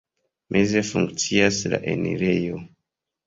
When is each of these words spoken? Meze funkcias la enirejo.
Meze 0.55 0.79
funkcias 0.89 1.59
la 1.73 1.79
enirejo. 1.93 2.57